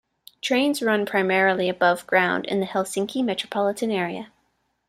Trains 0.41 0.81
run 0.81 1.05
primarily 1.05 1.69
above 1.69 2.07
ground 2.07 2.45
in 2.47 2.59
the 2.59 2.65
Helsinki 2.65 3.23
metropolitan 3.23 3.91
area. 3.91 4.31